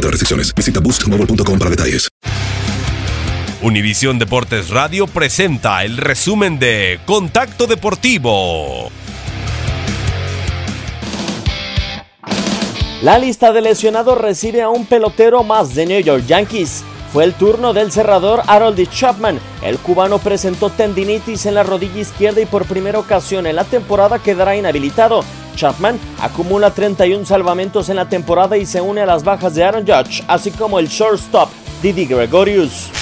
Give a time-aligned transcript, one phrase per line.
[0.00, 0.54] otras restricciones.
[0.54, 2.08] Visita boostmobile.com para detalles.
[3.62, 8.90] Univisión Deportes Radio presenta el resumen de Contacto Deportivo.
[13.02, 16.84] La lista de lesionados recibe a un pelotero más de New York Yankees.
[17.12, 19.38] Fue el turno del cerrador Harold Chapman.
[19.62, 24.18] El cubano presentó tendinitis en la rodilla izquierda y por primera ocasión en la temporada
[24.18, 25.22] quedará inhabilitado.
[25.56, 29.86] Chapman acumula 31 salvamentos en la temporada y se une a las bajas de Aaron
[29.86, 31.48] Judge, así como el shortstop
[31.82, 32.99] Didi Gregorius.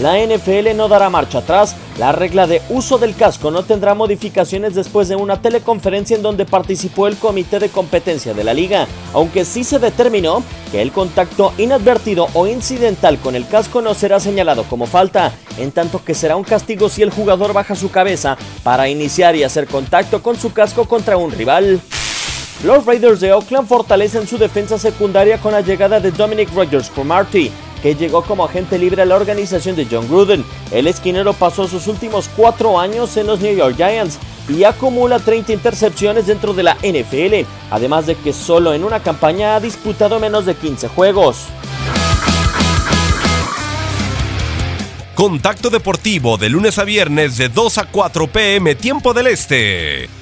[0.00, 1.76] La NFL no dará marcha atrás.
[1.98, 6.46] La regla de uso del casco no tendrá modificaciones después de una teleconferencia en donde
[6.46, 11.52] participó el comité de competencia de la liga, aunque sí se determinó que el contacto
[11.58, 16.36] inadvertido o incidental con el casco no será señalado como falta, en tanto que será
[16.36, 20.54] un castigo si el jugador baja su cabeza para iniciar y hacer contacto con su
[20.54, 21.80] casco contra un rival.
[22.64, 27.04] Los Raiders de Oakland fortalecen su defensa secundaria con la llegada de Dominic Rogers por
[27.04, 27.50] Marty
[27.82, 30.44] que llegó como agente libre a la organización de John Gruden.
[30.70, 35.52] El esquinero pasó sus últimos cuatro años en los New York Giants y acumula 30
[35.52, 40.46] intercepciones dentro de la NFL, además de que solo en una campaña ha disputado menos
[40.46, 41.46] de 15 juegos.
[45.14, 50.21] Contacto Deportivo de lunes a viernes de 2 a 4 pm tiempo del Este.